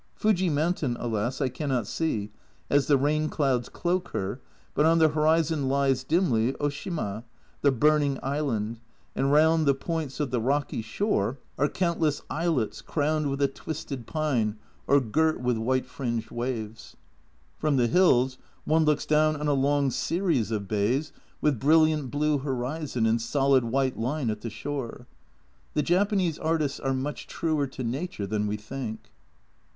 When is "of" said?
10.19-10.31, 20.49-20.67